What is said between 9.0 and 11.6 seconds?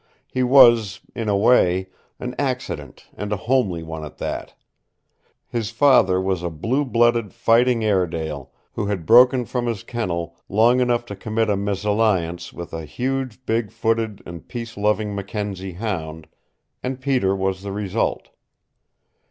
broken from his kennel long enough to commit a